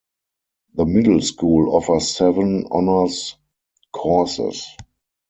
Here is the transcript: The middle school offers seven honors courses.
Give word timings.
The 0.73 0.87
middle 0.87 1.21
school 1.21 1.75
offers 1.75 2.09
seven 2.15 2.65
honors 2.71 3.37
courses. 3.93 4.65